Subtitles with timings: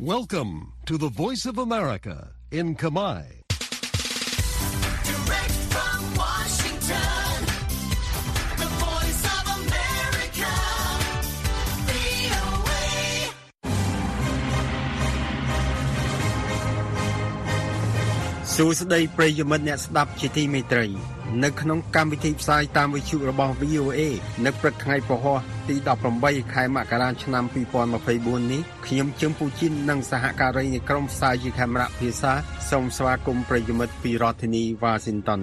[0.00, 3.37] Welcome to the Voice of America in Kamai.
[18.60, 20.86] សួស្តីប្រិយមិត្តអ្នកស្ដាប់ជាទីមេត្រី
[21.44, 24.00] នៅក្នុងកម្មវិធីផ្សាយតាមវិទ្យុរបស់ VOA
[24.44, 25.34] នៅព្រឹកថ្ងៃពហុ
[25.68, 25.76] ទី
[26.14, 27.44] 18ខែមករាឆ្នាំ
[27.92, 32.32] 2024នេះខ្ញុំជឹមពូជីននិងសហការីនៃក្រុមផ្សាយជាខេមរៈភាសា
[32.70, 35.42] សូមស្វាគមន៍ប្រិយមិត្តពីរដ្ឋធានី Washington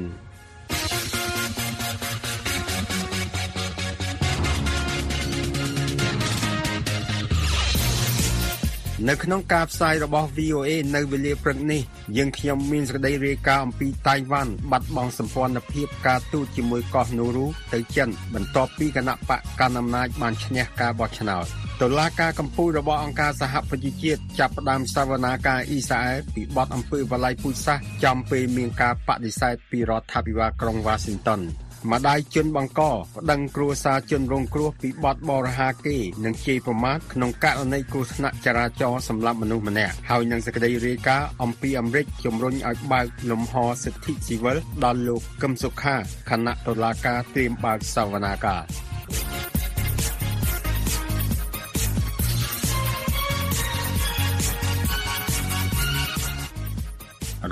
[9.09, 11.81] នៅក្នុងការផ្សាយរបស់ VOA នៅវេលាព្រឹកនេះ
[12.17, 21.45] យើងខ្ញុំមានសេចក្តីរាយការណ៍អំពីតៃវ៉ាន់បាត់បង់សម្ព័ន្ធភាពការទូតជាមួយកោះនូរូទៅចិនបន្ទាប់ពីគណៈបកកណ្ដាលអំណាចបានឈ្នះការបោះឆ្នោត
[21.81, 31.41] តុលាការកម្ពុជារបស់អង្គការសហប្រជាជាតិចាប់ផ្ដើមសវនាការអ៊ីស្រាអែលពីបទអំពើវល័យពូជសាសន៍ចំពេលមានការបដិសេធពីរដ្ឋាភិបាលក្រុង Washington
[31.91, 32.81] ម្ដាយជនបង្ក
[33.17, 45.95] ប្តឹងគ្រួសារជនរងគ្រោះពីបទបរិហាគេនិងជេរប្រមាថក្នុងករណីគ្រោះថ្នាក់ចរាចរណ៍សម្រាប់មនុស្សម្នាក់ហើយនឹងសេចក្តីរាយការណ៍អំពីអាមេរិកជំរុញឲ្យបើកលំហសិទ្ធិស៊ីវិលដល់លោកកឹមសុខា
[46.29, 48.63] គណៈតុលាការត្រៀមបើកសវនាការ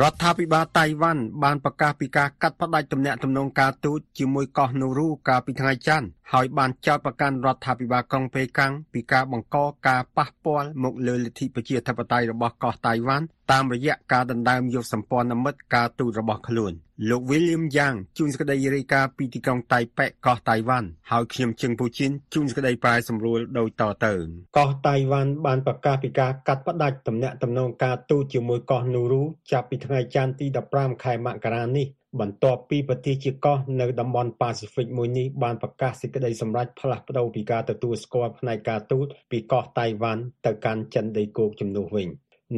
[0.02, 9.58] រដ្ឋាភិបាលតៃវ៉ាន់បានប្រកាសពីការកាត់ផ្តាច់ទំនាក់ទំនងការទូតជាមួយកោះនូរូកាលពីថ្ងៃច័ន្ទហើយបានចោទប្រកាន់រដ្ឋាភិបាលក្រុងប៉េកាំងពីការបង្ក
[9.88, 16.74] ការប៉ះពាល់មកលើលទ្ធិប្រជាធិបតេយ្យរបស់កោះតៃវ៉ាន់តាមរយៈការដណ្ដើមយកសម្ព័ន្ធមិត្តការទូតរបស់ខ្លួន
[17.10, 24.14] លោក William Yang ជួនសេចក្តីរាយការណ៍ពីទីក្រុងតៃប៉េកោះតៃវ៉ាន់ហើយខ្ញុំជឹងពូជីនជួនសេចក្តីប្រាយសម្រួលដូចតទៅ
[24.58, 31.88] កោះតៃវ៉ាន់បានប្រកាសពីការកាត់ផ្តាច់ទំនាក់ទំនងការទូតជាមួយកោះនូរូចាប់ពីថ្ងៃច័ន្ទទី15ខែមករានេះ
[32.20, 42.08] បន្ទាប់ពីប្រទេសជាកោះនៅតំបន់ប៉ាស៊ីហ្វិកមួយនេះបានប្រកាសសេចក្តីសម្រេចផ្លាស់ប្តូរពីការទទួលស្គាល់ផ្នែកការទូតពីកោះតៃវ៉ាន់ទៅកាន់ចិនដីគោកជំនួសវិញ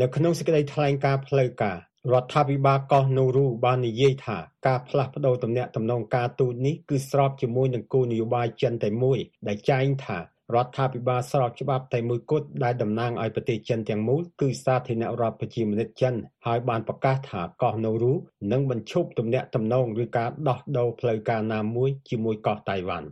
[0.01, 1.77] នៅក្នុងសេចក្តីថ្លែងការណ៍ផ្លូវការ
[2.13, 9.17] រដ្ឋាភិបាលកោះនូរូបាននិយាយថាការផ្លាស់ប្តូរទំនាក់ទំនងការទូតនេះគឺស្របជាមួយនឹងគោលនយោបាយចិនតែមួយ
[9.47, 10.19] ដែលចែងថា
[10.53, 18.13] រដ្ឋាភិបាលស្របច្បាប់តែមួយគត់ដែលតំណាងឲ្យប្រទេសចិនទាំងមូលគឺសាធារណរដ្ឋប្រជាមានិតចិនហើយបានប្រកាសថាកោះនូរូ
[18.51, 23.07] នឹងបញ្ឈប់ទំនាក់ទំនងឬការដោះដូរផ្លូវការណាមួយជាមួយកោះតៃវ៉ាន់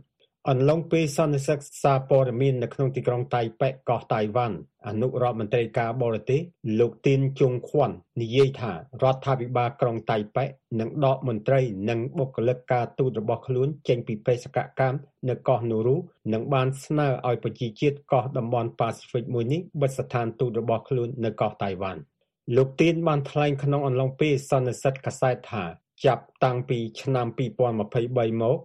[0.50, 4.56] អន្លងពេលសន្និសីទសារព័ត៌មាននៅក្នុងទីក្រុងតៃប៉េកោះតៃវ៉ាន់
[4.88, 6.40] អនុរដ្ឋមន្ត្រីការបរទេស
[6.80, 8.76] លោកទីនជុងខ្វាន់និយាយថារ
[9.14, 10.44] ដ្ឋាភិបាលក្រុងតៃប៉េ
[10.80, 15.96] នឹងដកមន្ត្រីនិងបុគ្គលិកការទូតរបស់ខ្លួនចេញពីបេសកកម្មនៅកោះនូរូ
[16.32, 22.00] និងបានស្នើឲ្យប្រជាជាតិកោះតំបន់ប៉ាស៊ីហ្វិកមួយនេះបិទស្ថានទូតរបស់ខ្លួននៅកោះតៃវ៉ាន់
[22.56, 25.64] លោកទីនបានថ្លែងក្នុងអំឡុងពេលសន្និសីទកាសែតថា
[26.04, 27.26] ចាប់តាំងពីឆ្នាំ
[27.78, 28.58] 2023មក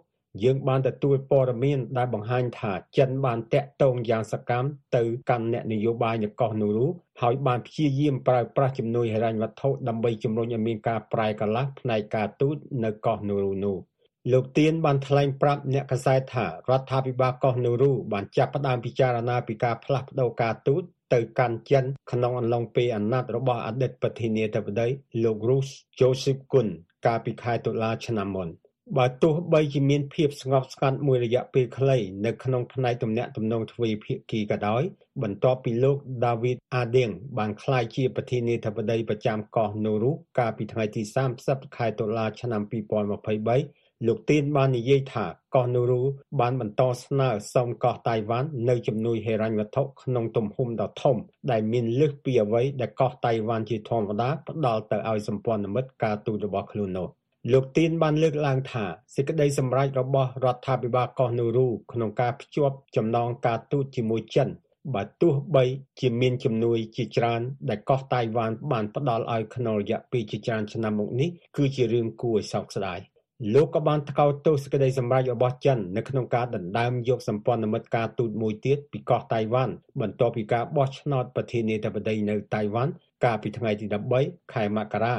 [0.43, 6.87] យើងបានទទួលព័ត៌មានដែលបង្ហាញថាចិនបានតាក់ទងយ៉ាងសកម្មទៅកាន់អ្នកនយោបាយនៅកោះនូរូ
[7.21, 13.77] ហើយបានព្យាយាមប្រើប្រាស់ជំនួយហិរញ្ញវត្ថុដើម្បីជំរុញឲ្យមានការប្រែកន្លាស់ផ្នែកការទូតនៅកោះនូរូនោះ
[14.31, 24.87] លោកទៀនបានថ្លែងប្រាប់អ្នកកាសែតថារដ្ឋាភិបាលកោះនូរូបានចាប់ផ្ដើមពិចារណាពីការផ្លាស់ប្ដូរការទូតទៅកាន់ចិនក្នុងអំឡុងពេលអាណត្តិរបស់អតីតប្រធានាធិបតី
[25.23, 26.67] លោក Ruth Joseph Kun
[27.05, 28.49] កាលពីខែតុលាឆ្នាំមុន។
[28.97, 34.83] បើទោះបីជាមានភាពស្ងប់ស្ងាត់មួយរយៈពេលខ្លីនៅក្នុងផ្នែកទំនាក់ទំនងទ្វេភាគីក៏ដោយ
[35.23, 41.01] បន្ទាប់ពីលោក David Ading បានក្លាយជាប្រធានាធិបតីប្រចាំកោះ Nauru កាលពីថ្ងៃទី
[41.39, 42.61] 30ខែតុលាឆ្នាំ
[43.29, 45.25] 2023លោកទីនបាននិយាយថា
[45.55, 46.01] កោះ Nauru
[46.39, 51.15] បានបន្តស្នើសុំកោះតៃវ៉ាន់នៅជំនួយហិរញ្ញវត្ថុក្នុងទំហំដ៏ធំ
[51.51, 57.09] ដែលមានលើសពីអ្វីដែលកោះតៃវ៉ាន់ជាធម្មតាផ្ដល់ទៅឲ្យសម្ព័ន្ធមិត្តការទូតរបស់ខ្លួននោះ
[57.53, 58.85] លោកទីនបានលើកឡើងថា
[59.15, 64.47] សេចក្តីសម្រេចរបស់រដ្ឋាភិបាលកោះនូរូក្នុងការភ្ជាប់ចំណងការទូតជាមួយចិន
[64.95, 65.63] បើទោះបី
[65.99, 72.99] ជាមានជំនួយជាច្រើន ដែលកោះតៃវ៉ាន់បានផ្ដល់ឲ្យក្នុងរយៈពេលជាច្រើនឆ្នាំមកនេះគឺជារឿងគួរឲ្យសោកស្ដាយ
[73.53, 82.91] លោកក៏បានថ្កោលទោសសេចក្តីសម្រេចរបស់ចិននៅក្នុងការដណ្ដើមយកសម្ព័ន្ធមិត្តការទូតមួយទៀតពីកោះតៃវ៉ាន់បន្ទាប់ពីការបោះឆ្នោតប្រធានាធិបតីនៅតៃវ៉ាន់
[83.23, 83.85] កាលពីថ្ងៃទី
[84.19, 85.15] 13ខែមករា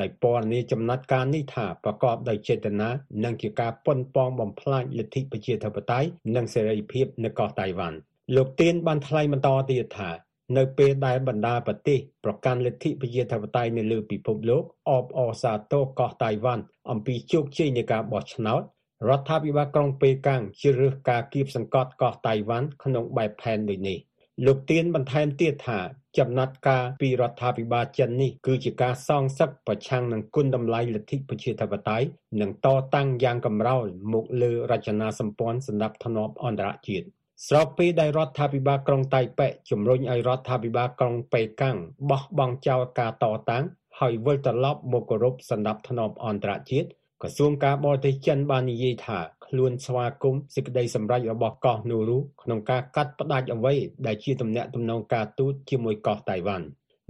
[0.00, 2.90] ដោយពណ៌នាចំណាត់ការនេះថាប្រកបដោយចេតនា
[3.24, 7.96] និងជាការប៉ុនប៉ងបំផ្លាញលទ្ធិប្រជាធិបតេយ្យនិងសេរីភាពនៅកោះតៃវ៉ាន់
[8.36, 10.10] លោកទៀនបានថ្លែងបន្តទៀតថា
[10.56, 18.62] នៅពេលដែលបណ្ដាប្រទេសប្រកាន់លទ្ធិប្រជាធិបតេយ្យនៅលើពិភពលោកអបអរសាទរកោះតៃវ៉ាន់អំពីជោគជ័យនៃការបោះឆ្នោត
[19.08, 23.98] រដ្ឋាភិបាលក្រុងប៉េកាំងជ្រើសរើសការគៀបសង្កត់កោះតៃវ៉ាន់ក្នុងបែបផែនដូចនេះ
[24.46, 25.80] លោកទៀនបន្ថែមទៀតថា
[26.18, 32.06] ចំណាត់ការពីរដ្ឋាភិបាលចិននេះគឺជាការសងសឹកប្រឆាំងនឹងគុណតម្លៃលទ្ធិប្រជាធិបតេយ្យ
[32.40, 37.06] និងតតាំងយ៉ាងកម្រោលមកលើរចនាសម្ព័ន្ធសម្ដាប់ធ្នាប់អន្តរជាតិ
[37.48, 41.76] ស្របពេលដែលរដ្ឋាភិបាលក្រុងតៃប៉េជំរុញឲ្យរដ្ឋាភិបាលក្រុងប៉េកាំង
[42.10, 43.64] បោះបង់ចោលការតតាំង
[43.98, 46.88] ហើយវិលត្រឡប់មកគោរពសម្ដាប់ធ្នាប់អន្តរជាតិ
[47.22, 53.74] ក្រសួងការបរទេសចិនបាននិយាយថា ខ្លួនស្វាគមន៍សេចក្តីសម្រេចរបស់កោះនូរូក្នុងការកាត់ផ្តាច់អ្វី
[54.06, 56.66] ដែលជាទំនាក់ទំនងការទូតជាមួយកោះតៃវ៉ាន់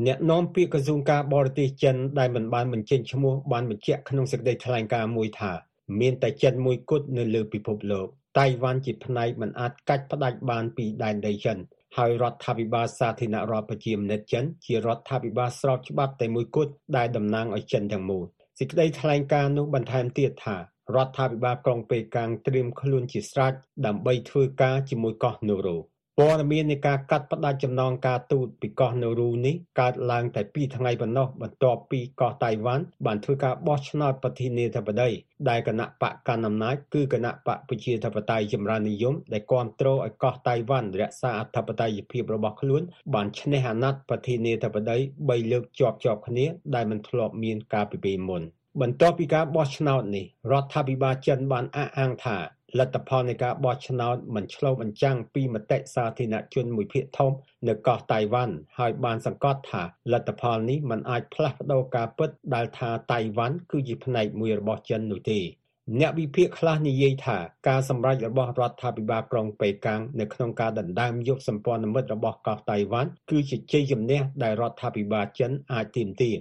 [0.06, 5.52] អ្នកនាំពាក្យក្រសួងការបរទេសចិនដែលមិនបានបញ្ចេញឈ្មោះបានបញ្ជាក់ក្នុងសេចក្តីថ្លែងការណ៍មួយថា
[6.00, 8.06] មានតែចិនមួយគត់នៅលើពិភពលោក
[8.38, 11.58] តៃវ៉ាន់ជាផ្នែកមិនអាចកាច់ផ្តាច់បានពីដែនដីចិន
[11.96, 18.24] ហើយរដ្ឋាភិបាលសាធារណរដ្ឋប្រជាមានិតចិនជារដ្ឋាភិបាលស្របច្បាប់តែមួយគត់ដែលតំណាងឲ្យចិនទាំងមូល
[18.58, 20.56] សេចក្តីថ្លែងការណ៍នោះបន្ថែមទៀតថា
[20.94, 23.52] រដ្ឋាភិបាលក្រុងប៉េកាំងត្រៀមខ្លួនជាស្រេច
[23.86, 25.78] ដើម្បីធ្វើការជាមួយកោះនូរ៉ូ
[26.22, 35.08] ព័ត៌មាននៃការកាត់ផ្តាច់ចំណងការទូតពីកោះនូរ៉ូនេះកើតឡើងតែ2ថ្ងៃប៉ុណ្ណោះបន្ទាប់ពីកោះតៃវ៉ាន់បានធ្វើការបោះឆ្នោតប្រធានាធិបតី
[35.48, 42.82] ដែលគណៈបកកណ្ដាលអំណាចគឺគណៈបកប្រជាធិបតេយ្យចម្រើននិយមដែលគ្រប់គ្រងឲ្យកោះតៃវ៉ាន់រក្សាអធិបតេយ្យភាពរបស់ខ្លួន
[43.14, 44.96] បានឈ្នះអាណត្តិប្រធានាធិបតី
[45.26, 48.44] 3លើកជាប់ជាប់គ្នាដែលមិនធ្លាប់មានកាលពីពេលមុន។
[48.82, 52.38] បន្ទាប់ពីការបោះឆ្នោតនេះរដ្ឋាភិបាលចិនបានអះអាងថា
[52.78, 57.32] លទ្ធផលនៃការបោះឆ្នោតមិនឆ្លុះបញ្ចាំងពីមតិសាធារណជនមួយភាគធំ
[57.68, 59.82] នៅកោះតៃវ៉ាន់ហើយបានសង្កត់ថា
[60.12, 65.40] លទ្ធផលនេះមិនអាចផ្លាស់ប្តូរការពិតដែលថាតៃវ៉ាន់គឺជាផ្នែកមួយរបស់ចិននោះទេ
[66.00, 67.38] អ្នកវិភាគខ្លះនិយាយថា
[67.68, 76.36] ការសម្រេចរបស់រដ្ឋាភិបាលក្រុងប៉េកាំងនៅក្នុងការដណ្ដើមយកសម្ព័ន្ធមិត្តរបស់កោះតៃវ៉ាន់គឺជាជ័យជំនះដែលរដ្ឋាភិបាលចិនអាចទាមទារ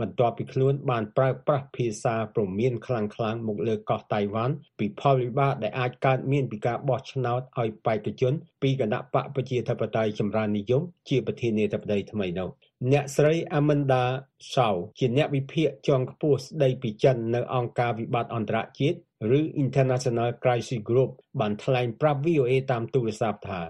[0.00, 8.32] បន្ទាប់ពីខ្លួនបានប្រើប្រាស់ភាសាព្រមានខ្លាំងៗមកលើកោះតៃវ៉ាន់ពីផលវិបាកដែលអាចកើតមានពីការបោះឆ្នោតឲ្យបេក្ខជន
[8.62, 12.48] ពីគណៈបកប្រជាធិបតេយ្យចម្រើននិយមជាប្រធានាធិបតីថ្មីនោះ
[12.92, 14.04] អ្នកស្រី Amanda
[14.52, 18.98] Shaw ជាអ្នកវិភាគជាន់ខ្ពស់ស្ដីពីចិននៅអង្គការវិបត្តិអន្តរជាតិ
[19.38, 21.10] ឬ International Crisis Group
[21.40, 23.62] បានថ្លែងប្រាប់ VOA តាមទូរស័ព្ទថា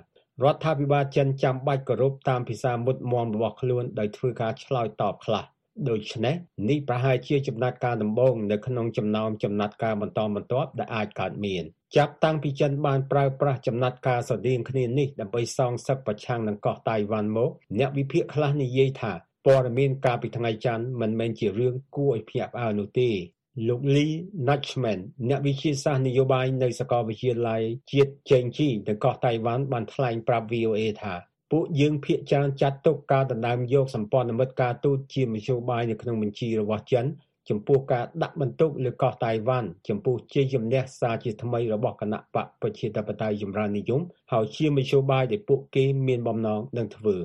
[0.45, 5.45] រដ្ឋាភិបាលចិនចាំបាច់គោរពតាមភាសាមុតមមរបស់ខ្លួនដោយធ្វើការឆ្លើយតបខ្លះ
[5.89, 6.37] ដូច្នេះ
[6.69, 11.65] នេះប្រហែលជាចំណាត់ការដំបូងនៅក្នុងចំណោមចំណាត់ការបន្តបន្ទាប់ដែលអាចកើតមាន
[11.97, 19.13] ចាប់តាំងពីចិនបានប្រើប្រាស់ចំណាត់ការស្រដៀងគ្នានេះដើម្បីសងសឹកប្រឆាំងនឹងកោះតៃវ៉ាន់មកអ្នកវិភាគខ្លះនិយាយថា
[19.47, 23.11] ព័ត៌មានកាលពីថ្ងៃច័ន្ទមិនមែនជារឿងគួរឲ្យភ្ញាក់ផ្អើលនោះទេ
[23.69, 24.15] លោក Lee
[24.49, 27.63] Nachman អ្នកវិទ្យាសាស្ត្រនយោបាយនៅសាកលវិទ្យាល័យ
[27.93, 31.15] ជាតិចេងជីនៅកោះតៃវ៉ាន់បានថ្លែងប្រាប់ VOA ថា
[31.51, 37.07] ពួកយើងភាគច្រើនចាត់ទុកការដណ្ដើមយកសម្ព័ន្ធមិត្តការទូតជាមធ្យោបាយនៅក្នុងបញ្ជីរបស់ចិន
[37.49, 44.01] ចំពោះការដាក់បន្ទុកលើកោះតៃវ៉ាន់ចំពោះជ័យជំនះសារជាថ្មីរបស់គណៈបកប្រជាធិបតេយ្យចម្រើននិយម
[44.33, 47.17] ហើយជាមធ្យោបាយដែលពួកគេមានបំណងនឹងធ្វើ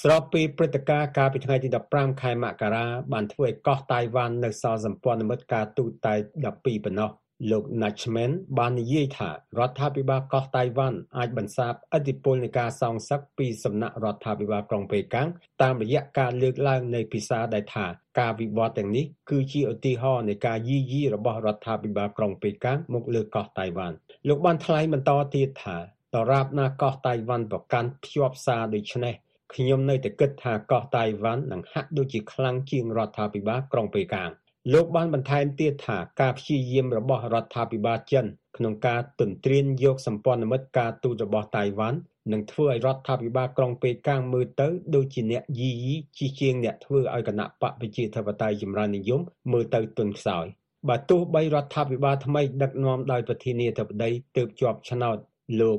[0.00, 6.14] ស្របពេលព្រឹត្តិការណ៍កាលពីថ្ងៃទី15ខែមករាបានធ្វើឲ្យកោះតៃវ៉ាន់នៅសល់សម្ព័ន្ធមិត្តការទូតតែ
[6.50, 7.10] 12ប៉ុណ្ណោះ
[7.50, 15.28] លោក Nachman បាននិយាយថារដ្ឋាភិបាលកោះតៃវ៉ាន់អាចបន្សាបឥទ្ធិពលនៃការសងសឹកពីសំណាក់រដ្ឋាភិបាលក្រុងប៉េកាំង
[15.62, 17.86] តាមរយៈការលើកឡើងនៃភាសាដែលថា
[18.20, 23.96] ការវិវត្តទាំងនេះគឺជាឧទាហរណ៍នៃការយីយីរបស់រដ្ឋាភិបាលក្រុងប៉េកាំងមកលើកោះតៃវ៉ាន់
[24.28, 25.78] លោកបានថ្លែងបន្តទៀតថា
[26.14, 29.14] ដរាបណាកោះតៃវ៉ាន់ប្រកាន់ភ្ជាប់សារដូចនេះ
[29.54, 34.30] ខ្ញុំនៅតែគិតថាកោះតៃវ៉ាន់នឹងហាក់ដូចជាខ្លាំងជាងរដ្ឋាភិបាលក្រុងប៉េកាំង
[34.72, 41.98] លោកបានបន្ថែមទៀតថាការព្យាយាមរបស់រដ្ឋាភិបាលចិនក្នុងការទន្ទ្រានយកសម្ព័ន្ធមិត្តការទូតរបស់តៃវ៉ាន់
[42.32, 49.20] នឹងធ្វើឲ្យរដ្ឋាភិបាលក្រុងប៉េកាំងមើលទៅដូចជាអ្នកយីយីជាជាងអ្នកធ្វើឲ្យគណៈបកប្រជាធិបតេយ្យចម្រើននិយម
[49.52, 50.46] មើលទៅទន់ខ្សោយ
[50.88, 55.16] បើទោះបីរដ្ឋាភិបាលថ្មីដឹកនាំដោយប្រធានាធិបតីទើបជាប់ឆ្នោត
[55.60, 55.78] លោក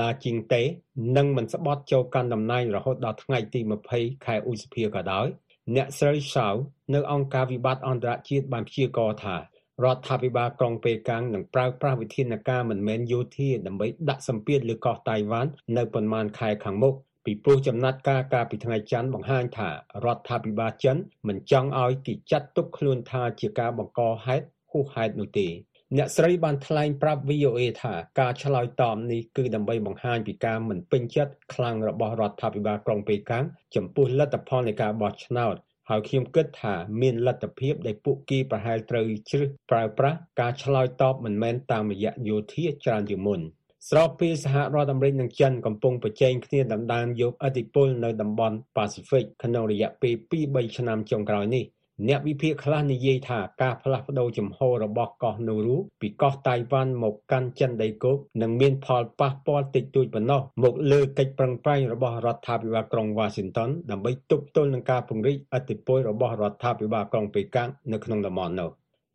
[0.00, 0.62] ឡាជីងតេ
[1.16, 3.60] នឹងមិនស្បត់ចូលកាន់តំណែងរហូតដល់ថ្ងៃទី
[3.92, 5.28] 20ខែឧសភាក៏ដោយ
[5.76, 6.54] អ្នកស្រីសាវ
[6.94, 9.36] នៅអង្គការវិបត្តិអន្តរជាតិបានព្យាករណ៍ថា
[9.84, 19.68] រដ្ឋាភិបាលក្រុងប៉េកាំងនឹងប្រើប្រាស់វិធានការមិនមែនយោធាដើម្បីដាក់សម្ពាធលើកោះតៃវ៉ាន់នៅប៉ុន្មានខែខាងមុខពីព្រោះចំណាត់ការកាលពីថ្ងៃច័ន្ទបង្ហាញថា
[20.04, 20.96] រដ្ឋាភិបាលចិន
[21.28, 25.48] មិនចង់ឲ្យគេចាត់ទុកខ្លួនថាជាការបង្កហេតុហួសហេតុនោះទេ
[25.98, 33.44] អ្នកស្រីបានថ្លែងប្រាប់ VOA ថាការឆ្លើយតបនេះគឺដើម្បីបង្ហាញពីការមិនពេញចិត្តខ្លាំងរបស់រដ្ឋាភិបាលក្រុងប៉េកាំង
[33.74, 35.54] ចំពោះលទ្ធផលនៃការបោះឆ្នោត
[35.90, 43.40] ហើយខ្ញុំគិតថាមានលទ្ធភាពដែលពួកគេប្រហែលត្រូវជ្រើសប្រើប្រាស់ការឆ្លើយតបមិនមែនតាមរយៈយោធាច្រើនជាងមុន
[43.88, 50.14] ស្របពេលសហរដ្ឋអាមេរិកនិងចិនកំពុងប្រជែងគ្នាដណ្ដើមយកឥទ្ធិពលនៅតំបន់ប៉ាស៊ីហ្វិកក្នុងរយៈពេល
[50.46, 51.64] 2-3ឆ្នាំចុងក្រោយនេះ
[52.08, 68.70] អ្នកវិភាគខ្លះនិយាយថាការផ្លាស់ប្តូរជំហររបស់កោះនូរូពីកោះតៃវ៉ាន់មកកាន់ចិនដីគោកនឹងមានផលប៉ះពាល់តិចតួចប៉ុណ្ណោះមកលើកិច្ចប្រឹងប្រែងរបស់រដ្ឋាភិបាលក្រុង Washington ដើម្បីទប់ទល់នឹងការពង្រីកអធិបតេយ្យរបស់រដ្ឋាភិបាលក្រុងប៉េកាំងនៅក្នុងតំបន់នោះ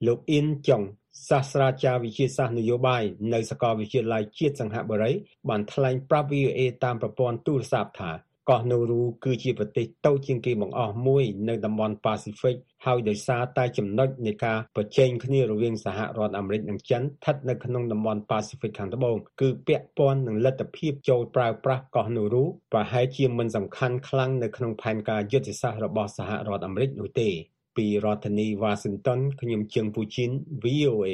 [0.08, 0.82] លោកអ៊ីនចុង
[1.30, 5.12] សាស្ត្រាចារ្យវិទ្យាសាស្ត្រនយោបាយនៅសាកលវិទ្យាល័យជាតិសង្ហបុរី
[5.50, 8.12] បានថ្លែងប្រាប់ VOA តាមប្រព័ន្ធទូរស័ព្ទថា
[8.50, 27.30] កោះនូរូគឺជាប្រទេសតូចជាងគេបង្អស់មួយនៅតំបន់ប៉ាស៊ីហ្វិកហើយដោយសារតែចំណុចនៃការប្រជែងគ្នារវាងសហរដ្ឋអាមេរិកនិងចិនស្ថិតនៅក្នុងតំបន់ប៉ាស៊ីហ្វិកខាងត្បូងគឺពាក់ព័ន្ធនឹងលទ្ធភាពចូលប្រើប្រាស់កោះនូរូប្រហែលជាមិនសំខាន់ខ្លាំងនៅក្នុងផែនការយុទ្ធសាស្ត្ររបស់សហរដ្ឋអាមេរិកនោះទេ
[27.78, 30.32] ពីរដ្ឋធានី Washington ខ្ញុំជើងពូជីន
[30.64, 31.10] VOA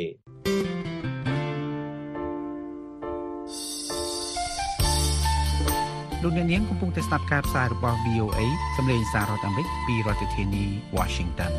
[6.24, 8.40] លោកអ្នកនាងកំពុងតែស្ដាប់ការផ្សាយរបស់ VOA
[8.78, 10.66] សម្លេងសាររដ្ឋអាមេរិកពីរដ្ឋធានី
[10.98, 11.51] Washington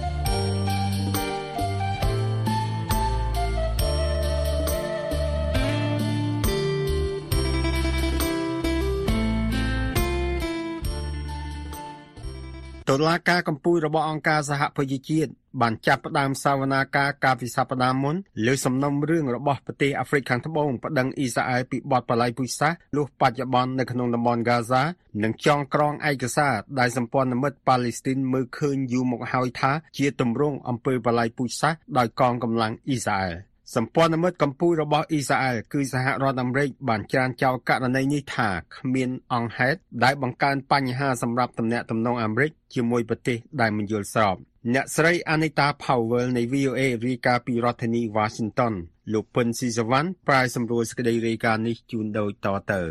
[12.92, 15.30] តុលាការកំពូលរបស់អង្គការសហប្រជាជាតិ
[15.60, 24.82] បានចាប់ផ្ដើមសវនាការកាលពីសប្តាហ៍មុនលើសំណុំរឿងរបស់ប្រទេសអាហ្វ្រិកខាងត្បូងប្តឹងអ៊ីស្រាអែលពីបទបល្ល័ង្កពូជសាសន៍លុះបច្ចុប្បន្ននៅក្នុងតំបន់ហ្គាហ្សា
[25.22, 44.36] និងចងក្រងឯកសារដែលសម្ព័ន្ធមិត្តប៉ាឡេស្ទីនមើលឃើញយូរមកហើយថាជាទម្រង់អំពើបល្ល័ង្កពូជសាសន៍ដោយកងកម្លាំងអ៊ីស្រាអែល សម្ព័ន្ធមិត្តកម្ពុជារបស់អ៊ីស្រាអែលគឺសហរដ្ឋអាមេរិកបានច្រានចោលករណីនេះថាគ្មានអង្គហេតុដែលបង្កើនបញ្ហាសម្រាប់ទំនាក់ទំនងអាមេរិកជាមួយប្រទេសដែលមិនយល់ស្រប
[44.74, 48.74] អ្នកស្រី Anita Powell នៃ VOA រាយការណ៍ពីរដ្ឋធានី Washington
[49.12, 52.82] លោកពុនស៊ីសវណ្ណប្រាយសម្រួលសេចក្តីរាយការណ៍នេះជូនដូចតទៅ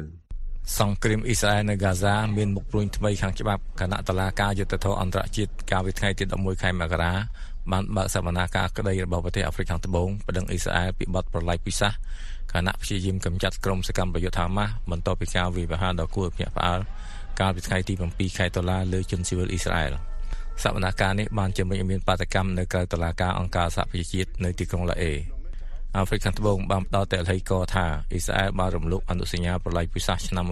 [0.80, 7.14] សង្គ្រាមអ៊ីស្រាអែលនៅហ្គាហ្សាមានមុខព្រួញថ្មីខាងច្បាប់គណៈតុលាការយុត្តិធម៌អន្តរជាតិកាលពីថ្ងៃទី11ខែមករា
[7.72, 11.92] បានបើកសវនាការក្តីរបស់ប្រទេសអាហ្វ្រិកខាងត្បូងប្តឹងអ៊ីស្រាអែលពីបទប្រល័យពិសាស
[12.52, 16.80] គណៈព្យាយាមកម្ចាត់ក្រុមសកម្មប្រយុទ្ធហាម៉ាស់បន្ទាប់ពីការវាយប្រហារដ៏គួរឲ្យភ្ញាក់ផ្អើល
[17.40, 19.94] កាលពីថ្ងៃទី7ខែតុលាលើជនស៊ីវិលអ៊ីស្រាអែល
[20.64, 25.14] សវនាការនេះបានជំរុញឲ្យមានបាតកម្មនៅក្រៅតុលាការអង្គការសហប្រជាជាតិនៅទីក្រុងឡាអេ
[25.96, 30.46] អាហ្វ្រិកខាងត្បូងបានផ្ដល់តែលហិកថាអ៊ីស្រាអែលបានរំលោភអនុសញ្ញាប្រល័យពិសាសឆ្នាំ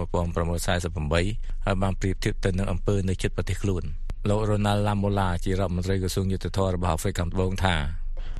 [0.58, 3.84] 1948ហើយបានប្រៀបធៀបទៅនឹងអំពើនៅជិតប្រទេសខ្លួន
[4.28, 7.76] លោក Ronald Lamola ជារដ្ឋមន្ត្រីក្រសួងយុទ្ធភ័ពរបស់អាហ្វ្រិកខាងត្បូងថា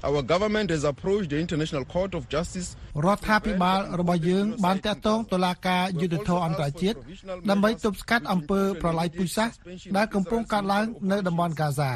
[0.08, 2.68] Our government has approached the International Court of Justice
[3.06, 6.96] រដ្ឋាភិបាលរបស់យើង បានតាក់ទងតុលាការយុត្តិធម៌អន្តរជាតិ
[7.50, 9.54] ដើម្បីទប់ស្កាត់អំពើប្រល័យពូជសាសន៍
[9.96, 11.90] ដែលកំពុងកើតឡើងនៅតំបន់កាហ្សា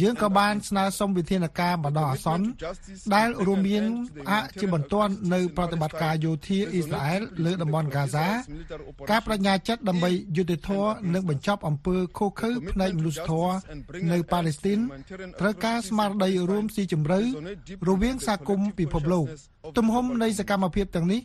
[0.00, 2.46] យើងក៏បានស្នើសុំវិធានការបណ្ដោះអាសន្ន
[3.14, 3.84] ដែលរួមមាន
[4.30, 8.26] អជាបន្ទាន់នៅប្រតិបត្តិការយោធាអ៊ីស្រាអែលលើតំបន់កាហ្សា
[9.10, 13.54] ការបញ្ញាចិត្តដើម្បីយុត្តិធម៌និងបញ្ចប់អំពើឃោឃៅផ្នែកមនុស្សធម៌
[14.12, 14.78] នៅប៉ាឡេស្ទីន
[15.40, 17.20] ត្រូវការស្មារតីរួមស៊ីជម្រៅ
[17.88, 19.26] រវាងសហគមន៍ពិភពលោក
[19.78, 21.20] ទំហំនៃសកម្មភាពទាំងនេះ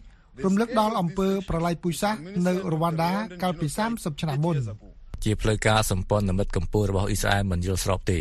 [0.46, 4.58] រំលឹកដល់អំពើប្រល័យពូជសាសន៍នៅរវ៉ាន់ដាកាលពី30ឆ្នាំមុន
[5.24, 8.20] ជាផ្លូវការសម្ព័ន្ធមិត្តកម្ពុជារបស់អ៊ីស្រាអែលមិនយល់ស្របទេ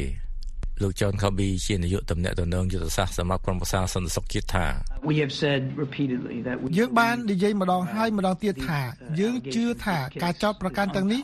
[0.83, 4.67] លោក John Kirby ជានាយកតំណែងតំណងយុទ្ធសាស្ត្រសម្រាប់ក្រុមប្រឹក្សាសន្តិសុខជាតិថា
[5.11, 8.81] We have said repeatedly that we យើងបាននិយាយម្ដងហើយម្ដងទៀតថា
[9.21, 11.23] យើងជឿថាការចោទប្រកាន់ទាំងនេះ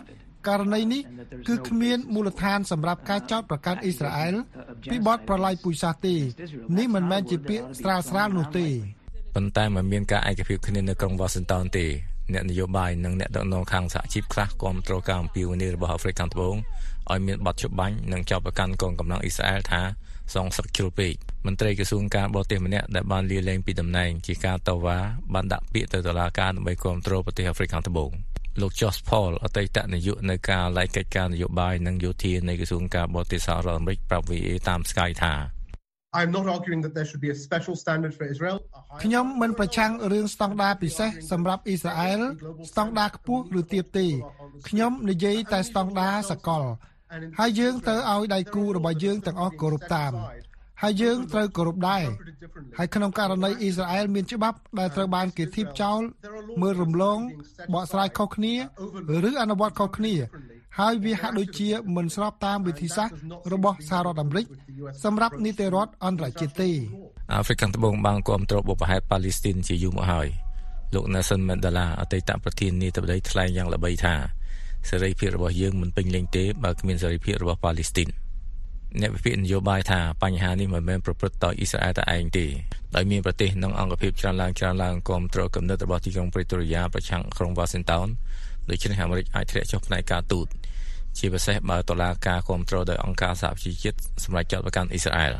[0.49, 1.03] ករណីនេះ
[1.49, 4.35] គឺគ្មានមូលដ្ឋានសម្រាប់ការចោទប្រកាន់អ៊ីស្រាអែល
[4.91, 6.15] ពីបទប្រល័យពូជសាសន៍ទេ
[6.79, 8.67] នេះមិនមែនជាពាក្យស្រាលស្រាលនោះទេ
[9.35, 11.87] ប៉ុន្តែមិនមានការឯកភាពគ្នានៅក្រុង Washington ទេ
[12.35, 16.57] អ្នកនយោបាយនិងអ្នកដឹកនាំខាងសហជីពខ្លះគាំទ្រការអំពាវនាវរបស់អាហ្វ្រិកខាងត្បូង
[17.13, 19.83] ឲ្យមានបទច្បាញ់និងចាប់ប្រកាន់កងកម្លាំងអ៊ីស្រាអែលថា
[20.35, 21.15] សងសឹកជ្រុលពេក
[21.47, 24.99] មន្ត្រីក្រសួងការបរទេសម្នាក់ដែលបានលាលែងពីតំណែងជាការតវ៉ា
[25.35, 28.11] បានដាក់ពាក្យទៅតុលាការដើម្បីគាំទ្រប្រទេសអាហ្វ្រិកខាងត្បូង
[28.61, 35.35] លោក Josh Paul អតីតនាយកនៃការឡែកកិច្ចការនយោបាយនិងយោធានៃក្រសួងការបរទេសសហរដ្ឋអាមេរិកប្រាប់ VA តាម Sky ថា
[36.21, 38.57] I'm not arguing that there should be a special standard for Israel.
[39.05, 42.21] ខ្ញុំមិនប្រឆាំងរឿងស្តង់ដារពិសេសសម្រាប់អ៊ីស្រាអែល
[42.71, 44.07] ស្តង់ដារខ្ពស់ឬទាបទេ
[44.69, 46.63] ខ្ញុំនិយាយតែស្តង់ដារសកល
[47.41, 50.13] ហើយយើងត្រូវឲ្យដៃគូរបស់យើងទាំងអស់គោរពតាម
[50.83, 52.05] ហើយយើងត្រូវគោរពដែរ
[52.79, 56.01] ហើយក្នុងករណីអ៊ីស្រាអែលមានច្បាប់ដែលត្រូវបានគេធីបចោល
[56.63, 57.19] មើលរំលង
[57.75, 58.55] បកស្រាយខុសគ្នា
[59.29, 60.15] ឬអនុវត្តខុសគ្នា
[60.79, 63.15] ហើយវាហាក់ដូចជាមិនស្របតាមវិធីសាស្ត្រ
[63.53, 64.47] របស់សហរដ្ឋអាមេរិក
[65.05, 66.71] សម្រាប់នីតិរដ្ឋអន្តរជាតិទេ
[67.33, 70.29] អាហ្វ្រិកខាងត្បូងបានគាំទ្របបផែនប៉ាឡេស្ទីនជាយូរមកហើយ
[70.95, 74.15] លោក Nelson Mandela អតីតប្រធាននាយដ្ឋមន្ត្រីថ្លែងយ៉ាងល្បីថា
[74.89, 78.09] សេរីភាពរបស់យើងមិនពេញលេញទេបើគ្មានសេរីភាពរបស់ប៉ាឡេស្ទីន
[79.01, 82.47] អ្នកវិភាគនយោបាយថាបញ្ហានេះមិនមែនប្រព្រឹត្តដោយអ៊ីស្រាអែលតែឯងទេ
[82.97, 88.07] ដោយមានប្រទេសនិងអង្គភាពច្រើនឡើងច្រើនឡើងគាំទ្រគំនិតរបស់ទីក្រុង Pretoria ប្រឆាំងក្រុង Washington
[88.71, 90.47] ដូច្នេះអាមេរិកអាចធ្លាក់ចុះផ្នែកការទូត
[91.19, 95.33] ជាពិសេសបើតុលាការគ្រប់គ្រងដោយអង្គការសហប្រជាជាតិសម្រាប់ចាត់ប្រកាន់អ៊ីស្រាអែល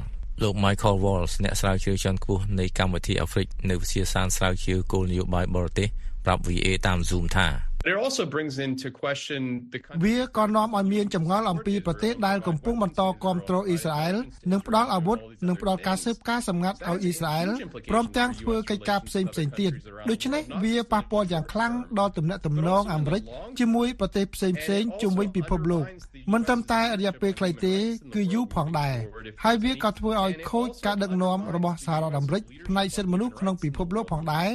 [0.43, 5.89] លោក Michael Walls អ្នកស្រាវជ្រាវជាន់ខ្ពស់នៃកម្មវិធីអាហ្វ្រិកនៅវិទ្យាសាស្ត្រស្រាវជ្រាវគោលនយោបាយបរទេស
[6.25, 9.41] ប្រាប់ VA តាម Zoom ថា It also brings into question
[9.73, 14.17] the វាក៏នាំឲ្យមានចម្ងល់អំពីប្រទេសដែលកំពុងបន្តគ្រប់គ្រងអ៊ីស្រាអែល
[14.53, 15.19] និងផ្ដល់អាវុធ
[15.49, 17.49] និងផ្ដល់ការស៊ើបការសម្ងាត់ឲ្យអ៊ីស្រាអែល
[17.91, 19.31] ព្រមទាំងធ្វើកិច្ចការផ្សេងៗ
[19.61, 19.73] ទៀត
[20.11, 23.23] ដូច្នេះវាប៉ះពាល់យ៉ាងខ្លាំងដល់ទំនាក់ទំនងអាមេរិក
[23.59, 25.85] ជាមួយប្រទេសផ្សេងៗជុំវិញពិភពលោក
[26.33, 27.75] មិនត្រឹមតែរយៈពេលខ្លីទេ
[28.15, 28.97] គឺយូរផងដែរ
[29.45, 34.49] ហើយវាក៏ធ្វើឲ្យខូចការដឹកនាំរបស់សហរដ្ឋអាមេរិកផ្នែកសិទ្ធិមនុស្សក្នុងពិភពលោកផងដែរ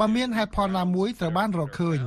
[0.00, 2.00] បើមានហេតុផលណាមួយត្រូវបានរកឃើញ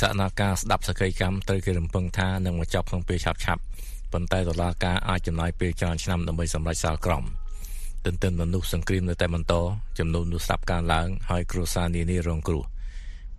[0.00, 3.62] សនាការស្ដាប់សក្តិកម្មត្រូវគេរំពឹងថានឹងមកចប់ក្នុងពេលឆាប់ឆាប់
[4.12, 7.24] ប៉ុន្តែតុលាការអាចចំណាយពេលច្រើនឆ្នាំដើម្បីសម្រេចសាលក្រម
[8.06, 9.54] ទន្ទឹមនឹងនោះសង្គ្រាមនៅតែបន្ត
[9.98, 12.64] ចំនួននោះស្ដាប់ការឡើងហើយគ្រួសារនានារងគ្រោះ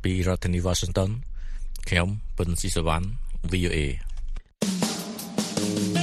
[0.04, 1.10] ពីរដ្ឋធានី Washington
[1.90, 2.08] ខ្ញុំ
[2.38, 3.06] ពុនស៊ីសវណ្ណ
[3.52, 3.80] VOA អ
[5.98, 6.03] ស់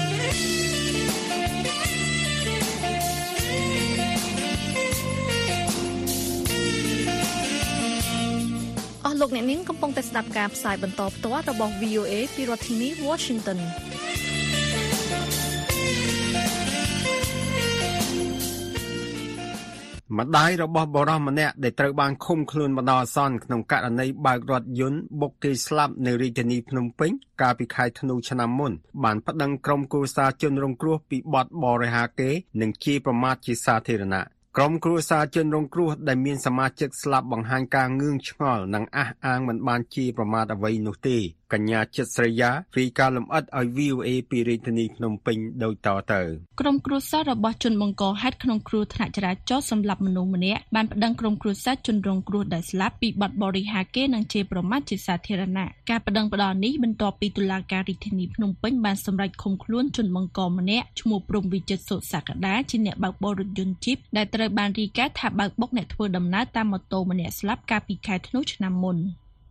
[9.21, 13.59] លោកអ្នកនាងកំពុងតែស្ដាប់ការផ្សាយបន្តផ្ទាល់របស់ VOA ពីរដ្ឋធានី Washington
[20.19, 27.11] ម្ដាយរបស់បរិសម្នាក់ដែលត្រូវបានឃុំខ្លួនបណ្ដោះអាសន្នក្នុងករណីបើករថយន្តបុកគេស្លាប់នៅរាជធានីភ្នំពេញ
[27.41, 28.73] កាលពីខែធ្នូឆ្នាំមុន
[29.05, 34.25] បានប្តឹងក្រុមគូសាជនរងគ្រោះពីបទបរិហាគេ និងជាប្រមាថជាសាធារណៈ
[34.57, 41.19] ក្រុមគ្រួសារជនរងគ្រោះដែលមានសមាជិកស្លាប់បង្ហាញការងឿងឆ្ងល់ និងអះអាងមិនបានជាប្រមាថអ្វីនោះទេ
[41.53, 46.21] កញ្ញាចិត្តស្រីយ៉ារីកាលំអិតឲ្យ VOA ពីរាជធានីភ្នំពេញដូចតទៅ
[46.61, 68.99] ក្រុមគ្រួសាររបស់ជនបង្កហេតុក្នុងគ្រោះថ្នាក់ចរាចរណ៍សម្រាប់មនុស្សម្នាក់បានប្តឹងក្រុមគ្រួសារជនរងគ្រោះដែលស្លាប់ពីបទបរិហាគេនិងជេរប្រមាថជាសាធារណៈការប្តឹងផ្តល់នេះបន្ទាប់ពីតុលាការរាជធានីភ្នំពេញបានសម្រេចឃុំខ្លួនជនបង្កម្នាក់ឈ្មោះព្រំវិចិត្រសុសក្តាជាអ្នកបើកបររថយន្តជីបដែលត្រូវបានរីកាថាបើកបុកអ្នកធ្វើដំណើរតាមម៉ូតូម្នាក់ស្លាប់កាលពីខែធ្នូឆ្នាំមុន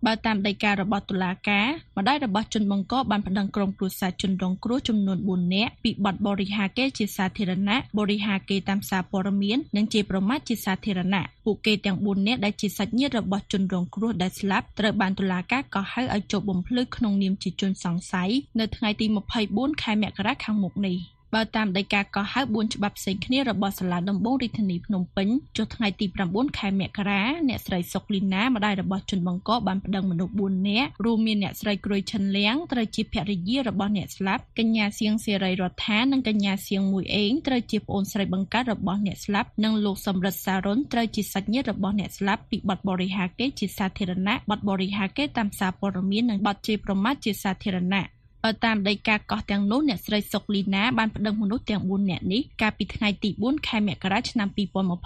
[0.06, 19.06] បើតាមដីការបស់តុលាការម្ដាយរបស់ជនបង្កបានប្តឹងក្រុមគ្រួសារជនរងគ្រោះចំនួន4នាក់ពីបទបរិហាគេជាសាធារណៈបរិហាគេតាមសារព័ត៌មាននិងជាប្រមាថជាសាធារណៈពួកគេទាំង4នាក់ដែលជាសាច់ញាតិរបស់ជនរងគ្រោះដែលស្លាប់ត្រូវបានតុលាការកោះហៅឲ្យចូលបំភ្លឺក្នុងនាមជាជនសង្ស័យនៅថ្ងៃទី
[19.45, 20.97] 24ខែមករាខាងមុខនេះ
[21.36, 48.18] បើតាមដីកាកោះហៅ4ច្បាប់ផ្សេងគ្នារបស់សាលាដំបងរាជធានីភ្នំពេញចុះថ្ងៃទី9ខែមករាអ្នកស្រីសុកលីណាម្ដាយរបស់ជនបង្កបានប្តឹងមនុស្ស4នាក់រួមមានអ្នកស្រីក្រួយឈិនលៀងត្រូវជាភរិយារបស់អ្នកស្លាប់កញ្ញាសៀងសេរីរដ្ឋានិងកញ្ញាសៀងមួយអេងត្រូវជាប្អូនស្រីបង្កើតរបស់អ្នកស្លាប់និងលោកសំរិទ្ធសារុនត្រូវជាសាច់ញាតិរបស់អ្នកស្លាប់ពីបទបរិហាគេជាសាធារណៈបទបរិហាគេតាមសារព័ត៌មាននិងបទជេរប្រមាថជាសាធារណៈបើ
[48.63, 54.47] តាមដីកាកោះទាំងនោះអ្នកស្រីសុកលីណាបានប្តឹងមនុស្សទាំង4នាក់នេះកាលពីថ្ងៃទី4ខែមករាឆ្នាំ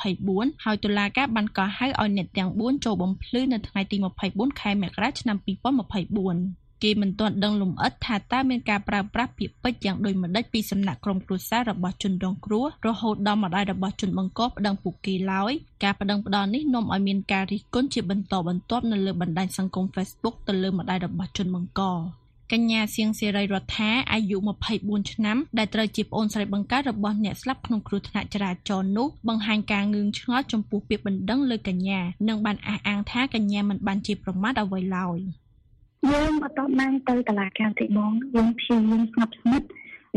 [0.03, 3.97] 2024ហើយតុលាការបានកោះហៅឲ្យអ្នកទាំង4ចូលបំភ្លឺនៅថ្ងៃទី
[4.29, 15.51] 24ខែមករាឆ្នាំ2024គេមិនទាន់ដឹងលម្អិតថាតើមានការប្រើប្រាស់ពាក្យពេចន៍យ៉ាងដូចម្តេចពីសំណាក់ក្រុមគ្រួសាររបស់ជនរងគ្រោះរហូតដល់ម្ដាយរបស់ជនបង្កប្តឹងពួកគេឡើយ
[15.83, 21.83] ការប្តឹងផ្តល់នេះនាំឲ្យមានការរិះគន់ជាបន្តបន្ទាប់នៅលើបណ្ដាញសង្គម Facebook ទៅលើម្ដាយរបស់ជនបង្ក
[22.51, 24.37] កញ្ញាសៀងសេរីរដ្ឋាអាយុ
[24.73, 35.17] 24ឆ្នាំដែលត្រូវជាប្អូនស្រីបង្កើតរបស់អ្នកស្លាប់ក្នុងគ្រោះថ្នាក់ចរាចរណ៍នោះបង្ហាញការងឿងឆ្ងល់ចំពោះពាក្យបណ្ដឹងលើកញ្ញានិងបានអះអាងថាកញ្ញាមិនបានជាប្រមាថអ្វីឡើយ
[36.11, 39.67] យើងអត់បានទៅតុលាការទេបងយើងព្យាយាមស្ងប់ស្ងាត់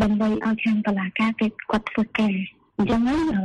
[0.03, 2.35] ដើម្បីឲ្យខាងតុលាការគេគាត់ធ្វើការ
[2.77, 3.43] អញ្ចឹងហើយអឺ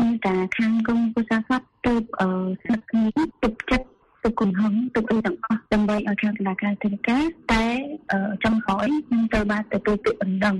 [0.00, 2.28] មានតែខាងក្រុមគូសាស្ត្រទៅអឺ
[2.62, 3.06] ស្នឹកគ្នា
[3.42, 3.86] ទុកចិត្ត
[4.22, 7.97] ទុកកំហឹងទុកអីទាំងអស់ដើម្បីឲ្យខាងតុលាការធ្វើការតែអឺ
[8.44, 10.56] ចុងក្រោយនឹងទៅបានទទួលពាក្យបណ្ដឹង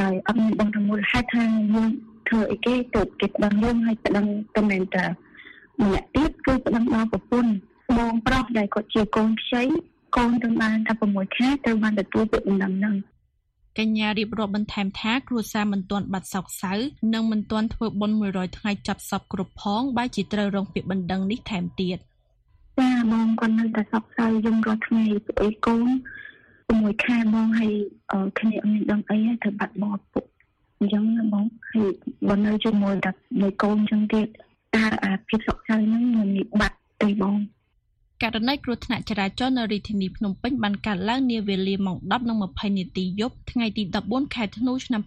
[0.00, 1.90] ដោយអត់មានបងទាំងមូលហេតុថាយើង
[2.28, 5.04] ធ្វើអីគេទៅគេប្តឹងយើងឲ្យប្តឹងទៅមែនតា
[5.82, 7.52] ម្នាក់ទៀតគឺប្តឹងដល់ប្រពន្ធ
[7.98, 9.62] បងប្រុសដែលគាត់ជាកូនខ្ចី
[10.16, 12.96] កូនទៅបានតែ6ខែទៅបានទទួលពាក្យបណ្ដឹងហ្នឹង
[13.78, 16.72] កញ្ញារៀបរាប់បន្ថែមថាគ្រួសារមិនទាន់បាត់សោកសៅ
[17.14, 21.98] និងមិនទាន់ធ្វើបុណ្យ100ថ្ងៃចាប់សពគ្រប់ផងបែរជាត្រូវរងពាក្យបណ្ដឹងនេះថែមទៀត
[22.78, 25.86] ចាបងគាត់នៅតែសោកសៅយើងរាល់ថ្ងៃពួកអីកូន
[26.72, 27.74] 6ខែបងហើយ
[28.12, 30.24] អឺគ្នាអត់មានដឹងអីទេត្រូវបាត់បង់ពុក
[30.78, 31.90] អញ្ចឹងណាបងហើយ
[32.28, 34.26] បើនៅជាមួយតែមួយកូនអញ្ចឹងទៀត
[34.74, 37.36] តើអាភាពសោកសៅហ្នឹងមិនមានបាត់ទេបង
[38.22, 41.96] ករណីគ្រោះថ្នាក់ចរាចរណ៍នៅរាជធានីភ្នំពេញបានកើតឡើងនាវេលាម៉ោង
[42.38, 45.02] 10:20នាទីយប់ថ្ងៃទី14ខែធ្នូឆ្នាំ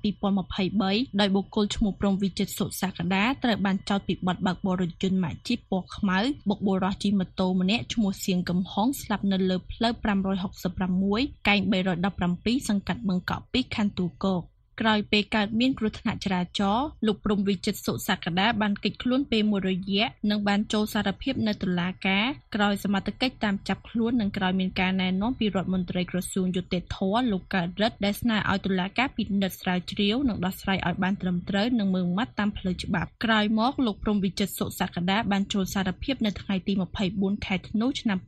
[0.58, 9.94] 2023ដោយបុគ្គលឈ្មោះព្រំវិចិត្រសុសក្តាត្រូវបានចោទពីបទបើកបររថយន្តម៉ាកជីបពណ៌ខ្មៅបុកបុរសជិះម៉ូតូម្នាក់ឈ្មោះសៀងកំហុងស្លាប់នៅលើផ្លូវ
[10.70, 11.60] 566កែង
[12.14, 14.44] 317សង្កាត់បឹងកក់2ខណ្ឌទូកោក
[14.82, 36.74] ក្រោយពេលកើតមានគ្រោះថ្នាក់ចរាចរណ៍លោកព្រំវិចិត្រសុសក្តាបានកិច្ចខ្លួនពេលមួយរយៈនិងបានចូលសារភាពនៅតុលាការក្រោយសមត្ថកិច្ចតាមចាប់ខ្លួននិងក្រោយមានការណែនាំពីរដ្ឋមន្ត្រីក្រសួងយុតិធធម៌លោកកើតរិទ្ធដែលស្នើឲ្យតុលាការពិនិត្យស្រាវជ្រាវនិងដោះស្រាយឲ្យបានត្រឹមត្រូវនិងមើងម៉ាត់តាមផ្លូវច្បាប់ក្រោយមកលោកព្រំវិចិត្រសុសក្តាបានចូលសារភាពនៅថ្ងៃទី
[37.10, 38.20] 24ខែធ្នូឆ្នាំ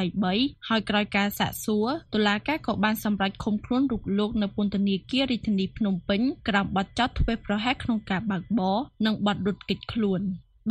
[0.00, 10.20] 2023ហើយក្រោយការសាកសួរតុលាការក៏បានសម្រេចឃុំខ្លួនរូបលោកនៅពន្ធនាគាររាជធានីភ្នំពេញក្រោមបទចោទធ្វេសប្រហែសក្នុងការបើកបរនិងបទរត់គេចខ្លួន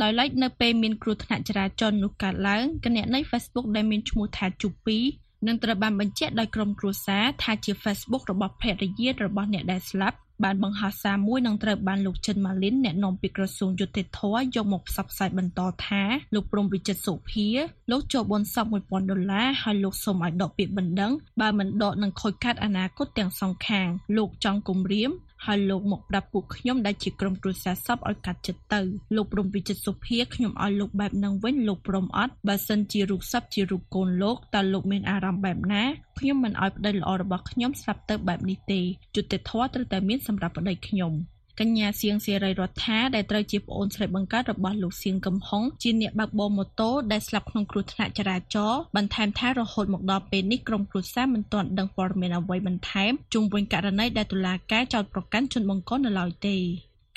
[0.02, 4.98] ដោយឡែកនៅពេលមានគ្រោះថ្នាក់ចរាចរណ៍នោះកើតឡើងគណនី Facebook ដែលមានឈ្មោះថាជូពី
[5.46, 14.20] នឹងត្រូវបានបញ្ជាក់ដោយក្រុមគ្រួសារថាជា Facebook របស់ភរិយារបស់អ្នកដែលស្លាប់ បានបង្ហោះសារមួយនឹងត្រូវបានលោកចិនម៉ាលីនអ្នកនាំពាក្យក្រសួងយុតិធធ
[14.56, 16.02] យកមកផ្សព្វផ្សាយបន្តថា
[16.34, 17.48] លោកព្រំវិចិត្រសុភា
[17.90, 25.10] លោកចូលបនសព1000ដុល្លារហើយលោកសូមឲ្យដកពាក្យបណ្ដឹងបើមិនដកនឹងខូចខាតអនាគតទាំងសងខាងលោកចង់គំរាម
[25.46, 28.80] ហើយលោកមកប្រាប់ពួកខ្ញុំដែលជាក្រុមគ្រួសារសពឲ្យកាត់ចិត្តទៅ
[29.16, 35.82] លោកព្រំវិចិត្រសុភាខ្ញុំឲ្យលោកបែបនឹងវិញលោកព្រំអត់បើសិនជារូបសពជារូបកូនលោកតើលោកមានអារម្មណ៍បែបណា
[36.18, 38.80] ខ្ញុំមិនឲ្យប្តីល្អរបស់ខ្ញុំស្លាប់ទៅបែបនេះទេ
[39.14, 41.12] យុត្តិធម៌ត្រូវតែមានសម្រាប់ប្តីខ្ញុំ
[41.60, 56.56] កញ្ញាសៀងសេរីរដ្ឋាដែលត្រូវជាប្អូនស្រីបង្កើតរបស់លោកសៀងកំហុងជាអ្នកបើកបរម៉ូតូដែលស្លាប់ក្នុងគ្រោះថ្នាក់ចរាចរណ៍បន្ថែមថារហូតមកដល់ពេលនេះក្រុមគ្រួសារមិនទាន់ដឹងព័ត៌មានអ្វីបន្ថែមជុំវិញករណីដែលតុលាការចោទប្រកាន់ជនបង្កនៅឡើយទេ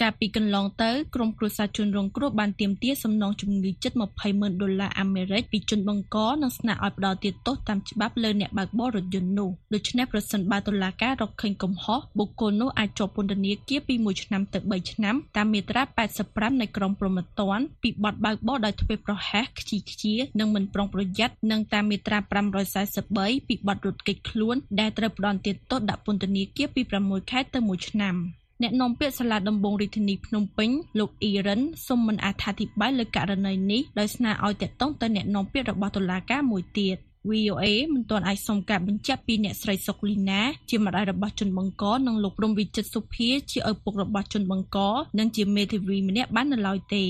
[0.01, 15.81] កាលពីកន្លងទៅក្រុមគ្រួសារជនរងគ្រោះបានទាមទារសំណងជំងឺចិត្ត20ម៉ឺនដុល្លារអាមេរិកពីជនបង្កនិងស្នើឲ្យផ្តល់ទាទោសតាមច្បាប់លើអ្នកបើកបររថយន្តនោះដូច្នេះប្រសិនបើតុលាការរកឃើញកំហុសបុគ្គលនោះអាចជាប់ពន្ធនាគារពី1ឆ្នាំទៅ3ឆ្នាំតាមមាត្រា
[16.21, 22.17] 85នៃក្រមព្រហ្មទណ្ឌពីបទបើកបរដោយធ្វេសប្រហែសខ្ជិះខ្ជានិងមិនប្រុងប្រយ័ត្ននិងតាមមាត្រា
[22.83, 28.17] 543ពីបទរត់គេចខ្លួនដែលត្រូវផ្តន្ទាទោសដាក់ពន្ធនាគារពី6ខែទៅ1ឆ្នាំ។
[28.61, 36.97] អ្នកនាំពាក្យសាលាដំបងរាជធានីភ្នំពេញលោកអ៊ីរ៉ានសូមមិនអត្ថាធិប្បាយលើករណីនេះដោយស្នើឲ្យតាក់ទងទៅអ្នកនាំពាក្យរបស់តុលាការមួយទៀត
[37.31, 44.77] VOA មិនទាន់អាចសុំការបញ្ជាក់ពីអ្នកស្រីសុកលីណាជាម្ដាយរបស់ជនបង្កនិងលោកព្រំវិចិត្រសុភាជាឪពុករបស់ជនបង្ក
[45.19, 47.05] និងជាមេធាវីម្នាក់បាននៅឡើយទេ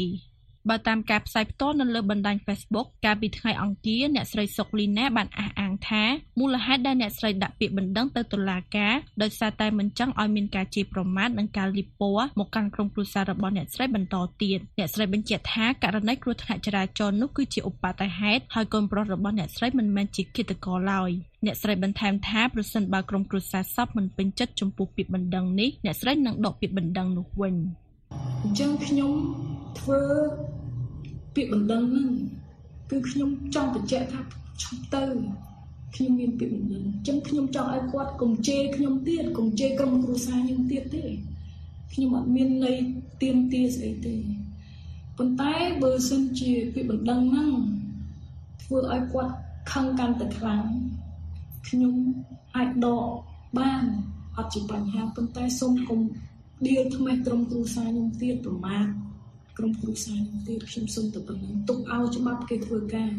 [0.70, 6.04] បើតាមការផ្សាយផ្ទាល់នៅលើបណ្ដាញ Facebook កាលពីថ្ងៃអង្គារអ្នកស្រីសុកលីណាបានអះអាងថា
[6.40, 21.12] មូលហេតុដែលអ្នកស្រីដាក់ពាក្យបណ្ដឹងទៅតុលាការដោយសារតែមិនចង់ឲ្យមានការជេរប្រមាថនិងការលៀបពណ៌មកកាន់ក្រុមគ្រួសាររបស់អ្នកស្រីបន្តទៀតអ្នកស្រីបញ្ជាក់ថាករណីគ្រោះថ្នាក់ចរាចរណ៍នោះគឺជាឧបទ្ទហេតុហើយកូនប្រុសរបស់អ្នកស្រីមិនមែនជាឃាតករឡើយ
[21.46, 27.56] អ្នកស្រីបន្ថែមថាប្រសិនបើក្រុមគ្រួសារសពមិនពេញចិត្តចំពោះពាក្យបណ្ដឹងនេះអ្នកស្រីនឹងដកពាក្យបណ្ដឹងនោះវិញ
[28.44, 29.14] អញ្ចឹងខ្ញុំ
[29.80, 30.02] ធ្វើ
[31.36, 32.10] ពាក្យបណ្ដឹងហ្នឹង
[32.90, 34.20] គឺខ្ញុំចង់បញ្ជាក់ថា
[34.62, 35.04] ឈប់ទៅ
[35.96, 41.06] ខ្ញុំមានពាក្យបណ្ដឹងអញ្ចឹងខ្ញុំចង់ឲ្យគាត់កុំជេរខ្ញុំទៀតកុំជេរក្រុមគ្រួសារខ្ញុំទៀតទេ
[41.94, 42.78] ខ្ញុំអត់មានន័យ
[43.22, 44.16] ទៀមទាស្អីទេ
[45.18, 47.52] ប៉ុន្តែបើសិនជាពាក្យបណ្ដឹងហ្នឹង
[48.62, 49.34] ធ្វើឲ្យគាត់
[49.72, 50.64] ខឹងកាន់តែខ្លាំង
[51.68, 51.94] ខ្ញុំ
[52.56, 53.08] អាចដក
[53.60, 53.84] បាន
[54.38, 56.00] អត់ជាបញ្ហាប៉ុន្តែសូមកុំ
[56.68, 58.86] ដៀលថ្មេះក្រុមគ្រួសារខ្ញុំទៀតប្រមាថ
[59.58, 63.12] ក្រុមគ្រួសារទៀតខ្ញុំសូមទៅប៉ុណ្ណឹងទុកឲ្យច្បាប់គេធ្វើការ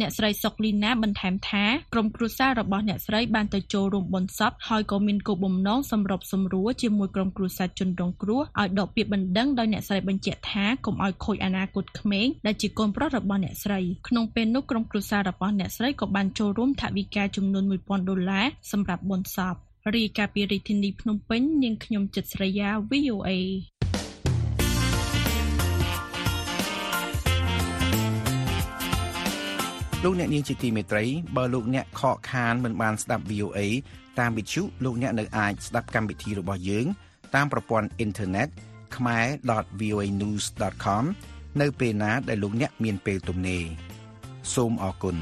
[0.00, 19.54] អ្នកស្រីសុកលីណាបន្ថែមថាក្រុមគ្រួសាររបស់អ្នកស្រីបានទៅចូលរួមបុណ្យសពហើយក៏មានគោលបំណងសម្របសម្រួលជាមួយក្រុមគ្រួសារជនរងគ្រោះឲ្យដកពាក្យបណ្ដឹងដោយអ្នកស្រីបញ្ជាក់ថាកុំឲ្យខូចអនាគតក្មេងដែលជាកូនប្រុសរបស់អ្នកស្រីក្នុងពេលនោះក្រុមគ្រួសាររបស់អ្នកស្រីក៏បានចូលរួមថវិកាចំនួន1000ដុល្លារសម្រាប់បុណ្យសព
[19.94, 23.30] រីកាពីរាជធានីភ្នំពេញនាងខ្ញុំចិត្តស្រីយ៉ា VOA
[30.04, 31.04] លោកអ្នកនាងជាទីមេត្រី
[31.36, 33.58] បើលោកអ្នកខកខានមិនបានស្ដាប់ VOA
[34.18, 36.86] តាមវិទ្យុលោកអ្នកនៅអាចស្ដាប់កម្មវិធីរបស់យើង
[37.34, 38.48] តាមប្រព័ន្ធអ៊ីនធឺណិត
[38.96, 39.26] ខ្មែរ
[39.80, 41.04] .voanews.com
[41.60, 43.64] នៅពេលណាដែលលោកអ្នកមានពេលទំនេរ
[44.54, 45.16] សូមអរគុណ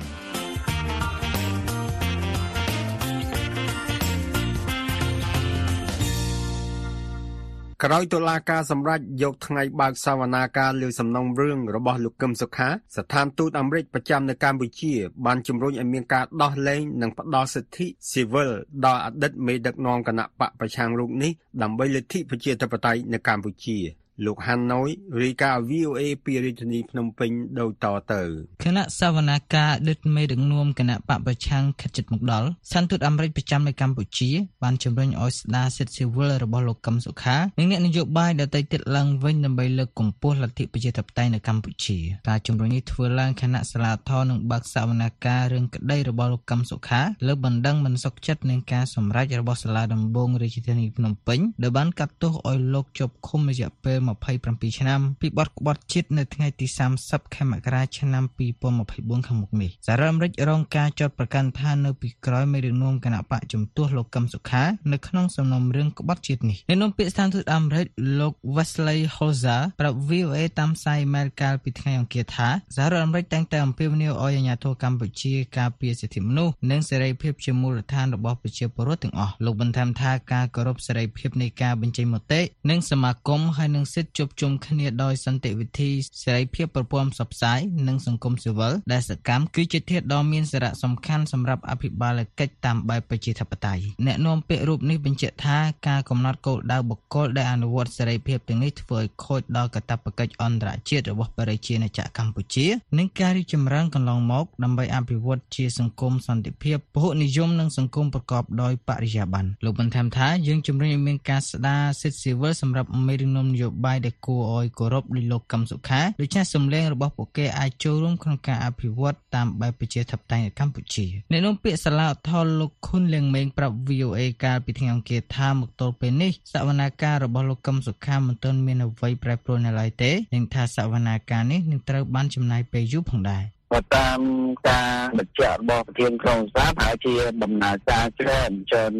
[7.84, 14.92] ក្រោយតុលាការសម្រេចយកថ្ងៃបើកសវនាការលើសំណុំរឿងរបស់លោកកឹមសុខាស្ថានទូតអាមេរិកប្រចាំនៅកម្ពុជា
[15.26, 18.50] បានជំរុញឲ្យមានការដោះលែងនិងផ្ដល់សិទ្ធិស៊ីវិល
[18.84, 23.78] ដល់អតីតមេដឹកនាំគណៈបកប្រឆាំងរូបនេះដើម្បីលទ្ធិប្រជាធិបតេយ្យនៅកម្ពុជា
[24.26, 24.88] លោកហាន់ណូយ
[25.22, 28.22] រាយការណ៍ VOA ពីរាជធានីភ្នំពេញដូចតទៅ
[28.64, 34.30] គណៈសវនាការដឹកមេដឹកនាំគណៈបពប្រឆាំងខិតជិតមកដល់សន្តិទូតអាមេរិកប្រចាំនៅកម្ពុជា
[34.62, 56.66] បានជំរុញឲ្យស្ដារសិទ្ធិស៊ីវិលរបស់លោកកឹមសុខានិងអ្នកនយោបាយដទៃទៀតឡើងវិញដើម្បីលើកកម្ពស់លទ្ធិប្រជាធិបតេយ្យនៅកម្ពុជាការជំរុញនេះធ្វើឡើងខណៈសាលាធរនឹងបើកសវនាការរឿងក្តីរបស់លោកកឹមសុខាលើបណ្ដឹងមិនសុខចិត្តនឹងការសម្រេចរបស់សាលាដំបងរាជធានីភ្នំពេញដែលបានកាត់ទោសឲ្យលោកជាប់ឃុំរយៈពេល27ឆ្នាំពីបទក្បត់ជាតិនៅថ្ងៃទី
[57.00, 58.24] 30ខែមករាឆ្នាំ
[58.70, 67.86] 2024ខាងមុខនេះសារអាមេរិករងការចោទប្រកាន់ថានៅពីក្រោយមេដឹកនាំគណៈបកជំទាស់លោកកឹមសុខានៅក្នុងសំណុំរឿងក្បត់ជាតិនេះអ្នកនាំពាក្យស្ថានទូតអាមេរិក
[68.20, 82.40] លោក Wesley Holzer ប្រាប់ VOA តាមផ្សាយមែលកាលពីថ្ងៃអង្គារថាសហរដ្ឋអាមេរិកតែងតែអំពាវនាវឲ្យអាជ្ញាធរកម្ពុជាការពារសិទ្ធិមនុស្សនិងសេរីភាពជាមូលដ្ឋានរបស់ប្រជាពលរដ្ឋទាំងអស់លោកបន្ថែមថាការគោរពសេរីភាពនៃការបញ្ចេញមតិ
[82.70, 85.90] និងសមាគមហើយនឹងសិទ្ធិជួបជុំគ្នាដោយសន្តិវិធី
[86.22, 95.58] សេរីភាពប្រព័ន្ធផ្សព្វផ្សាយនិងសង្គមស៊ីវិលដែលសកម្មគឺជាធាតុដ៏មានសារៈសំខាន់សម្រាប់អភិបាលកិច្ចតាមបែបប្រជាធិបតេយ្យអ្នកនាំពាក្យរូបនេះបញ្ជាក់ថា
[95.88, 102.66] ការកំណត់គោលដៅបុគ្គលដែលអនុវត្តសេរីភាពទាំងនេះធ្វើឲ្យខូចដល់កាតព្វកិច្ចអន្តរជាតិរបស់ប្រជាណាចក្រកម្ពុជា
[102.98, 134.20] និងការរីកចម្រើនកន្លងមកដើម្បីអភិវឌ្ឍជាសង្គមសន្តិភាពពហុនិយមនិងសង្គមប្រកបដោយបរិយាបន្នលោកបន្ថែមថាយើងជំរុញឲ្យមានការស្ដារសិទ្ធិស៊ីវិលសម្រាប់មេដឹកនាំនយោបាយដែលគួរឲ្យគោរពដោយលោកកឹមសុខាដូច្នេះសម្លេងរបស់ពួកគេអាចចូលរួមក្នុងការអភិវឌ្ឍតាមបែបប្រជាធិបតេយ្យនៅកម្ពុជាអ្នកនាំពាក្យសាលាឧទ្ធរលោកខុនលៀងមេងប្រាប់ VOA កាលពីថ្ងៃអង្គារថាមកទល់ពេលនេះសវនាការរបស់លោកកឹមសុខាមិនទាន់មានអ្វីប្រែប្រួលនៅឡើយទេនិងថាសវនាការនេះនឹងត្រូវបានចំណាយពេលយូរផងដែរបើតាម
[134.68, 138.92] ការបញ្ជាក់របស់ប្រធានក្រុងសាប្រហែលជាដំណើរការច្រើនច្រើន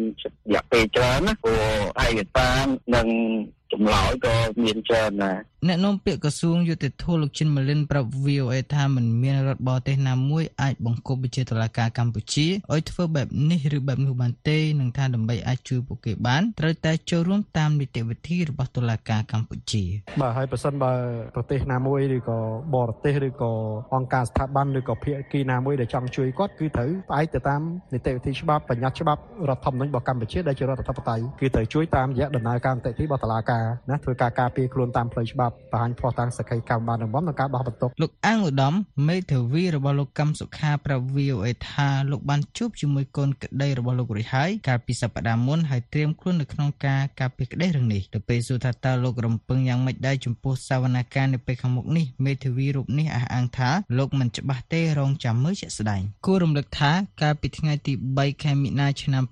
[0.49, 1.63] រយៈពេលច្រើនណាព្រោះ
[2.03, 3.07] ឯកសារនិង
[3.73, 19.83] ចម្លើយក៏មានច្រើនដែរអ្នកនាំពាក្យក្រសួងយុតិធម៌លោកជិនម៉ាលីនប្រាប់ VOA ថាមិនមានរដ្ឋបរទេសណាមួយអាចបង្កប់វិជាតុលាការកម្ពុជាឲ្យធ្វើបែបនេះឬបែបនោះបានទេនឹងថាដើម្បីអាចជួយពួកគេបានត្រូវតែចូលរួមតាមនីតិវិធីរបស់តុលាការកម្ពុជា
[20.21, 20.93] បាទហើយប្រសិនបើ
[21.35, 22.39] ប្រទេសណាមួយឬក៏
[22.75, 23.51] បរទេសឬក៏
[23.95, 27.61] អង្គការស្ថាប័នឬក៏ភាគីណាមួយដែលចង់ជួយគាត់គឺត្រូវផ្អែកទៅតាម
[27.93, 33.58] នីតិវិធីច្បាប់បញ្ញត្តិច្បាប់រដ្ឋធម្មនុញ្ញរបស់កម្ពុជាដែលជារដ្ឋធិបតេយ្យគឺត្រូវជួយតាមរយៈដំណើរការនីតិវិធីរបស់តុលាការ
[33.89, 38.73] ណាធ្វើការការពារខ្លួនតាមផ្លូវច្បាប់បង្ហាញភស្តុតាងសក្ខីកម្មបានរំបំក្នុងការដោះបន្ទុកលោកអាងឧត្តម
[39.07, 56.91] មេធាវីរបស់លោកកឹមសុខាប្រាប់ VOA ថាលោកបានជួបជាមួយកូនក្តីរបស់លោករួចហើយកាលពីសប្តាហ៍មុនហើយត្រៀមខ្លួននៅក្នុងការការពារក្តីរឿងនេះទៅពេលសួរថាតើលោករំពឹងយ៉ាងម៉េចដែរចំពោះសវនកម្មនៅពេលខាងមុខនេះមេធាវីរូបនេះអះអាងថាលោកមិនច្បាស់ទេរងចាំមើលជាក់ស្ដែងគួររំលឹកថា
[57.21, 59.23] កាលពីថ្ងៃទី3ខែមិនិនាឆ្នាំ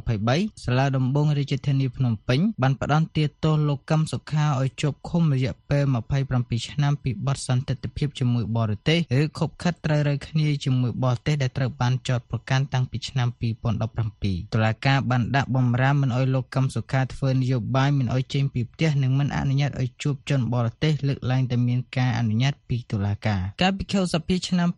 [0.00, 5.84] 2023សាលាដំបងរាជធានីភ្នំពេញបានផ្ដន្ទាទោសលោកកឹមសុខាឲ្យជាប់ឃុំរយៈពេល
[6.26, 13.28] 27ឆ្នាំពីបទសន្តិភាពជាមួយបរទេសឬខົບខិតត្រូវរើគ្នាជាមួយបរទេសដែលត្រូវបានចោទប្រកាន់តាំងពីឆ្នាំ
[13.72, 24.68] 2017តុលាការបានដាក់បំរាមមិនឲ្យលោកកឹមសុខាធ្វើនយោបាយមិនឲ្យចេញពីផ្ទះនិងមិនអនុញ្ញាតឲ្យជួបជនបរទេសលើកឡើងតែមានការអនុញ្ញាតពីតុលាការកាលពីខែសភាឆ្នាំ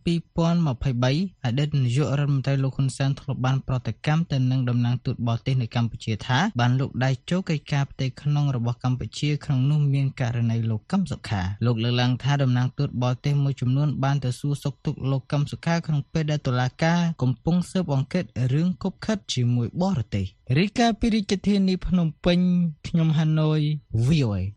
[0.57, 20.25] 2023អតីតនាយករដ្ឋមន្ត្រីលោកហ៊ុនសែនធ្លាប់បានប្រតិកម្មទៅនឹងតំណាងទូតបរទេសនៅកម្ពុជាថាបានលោកដៃចូលកិច្ចការផ្ទៃក្នុងរបស់កម្ពុជាក្នុងនោះមានករណីលោកកឹមសុខាលោកលើកឡើងថាតំណាងទូតបរទេសមួយចំនួនបានទៅសួរសុខទុក្ខលោកកឹមសុខាក្នុងពេលដែលតុលាការកំពុងស៊ើបអង្កេតរឿងគប់ខិតជាមួយបរទេស
[20.57, 22.39] រីកាពីរាជធានីភ្នំពេញ
[22.87, 23.59] ខ្ញុំហាណូយ
[24.07, 24.56] VOA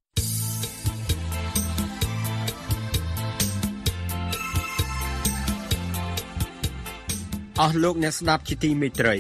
[7.65, 9.17] អស់លោកអ្នកស្ដាប់ជាទីមេត្រី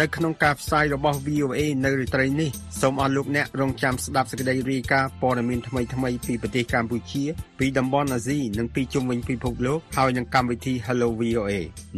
[0.00, 7.24] នៅក្នុងការផ្សាយរបស់ VOA នៅរាត្រីនេះសូមអស់លោកអ្នករងចាំស្ដាប់សេចក្តីរាយការណ៍ព័ត៌មានថ្មីៗពីប្រទេសកម្ពុជា
[7.58, 11.52] ពីតំបន់អាស៊ីនិងពីជុំវិញពិភពលោកហើយនឹងកម្មវិធី Hello VOA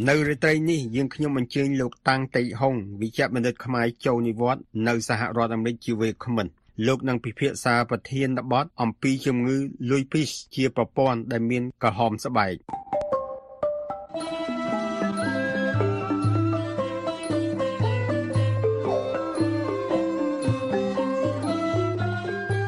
[0.09, 6.47] នៅរាត្រីនេះយើងខ្ញុំអញ្ជើញលោកតាំងតេហុងវិជ្ជបណ្ឌិតខ្មែរចូលនិវត្តន៍នៅសហរដ្ឋអាមេរិកជាវេក្មិន
[6.87, 9.57] លោកនឹងពិភាក្សាប្រធានបទអំពីជំងឺ
[9.91, 12.55] លុយពីសជាប្រព័ន្ធដែលមានក្រហមស្បែក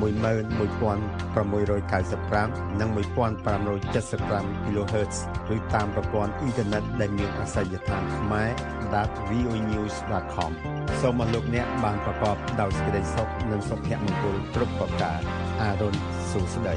[0.00, 5.16] 11695និង1575 kHz
[5.54, 8.50] ឬតាមប្រព័ន្ធអ៊ីនធឺណិតដែលមានអាសយដ្ឋានខ្មែរ
[9.28, 10.52] .voenews.com
[11.00, 15.20] សូមអរលោកអ្នកបានប្រកបដោយសេចក្តីសុខនិងសុភមង្គលគ្រប់ប្រការ
[15.62, 15.94] អារុន
[16.30, 16.76] សុស្ដី